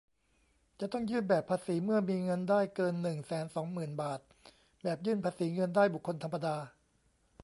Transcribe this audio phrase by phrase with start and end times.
[0.79, 4.19] จะต้องยื่นแบบภาษีเมื่อมีเงินได้เกิน หนึ่งแสนสองหมื่น บาท
[4.83, 6.55] แบบยื่นภาษีเงินได้บุคคลธรรมดา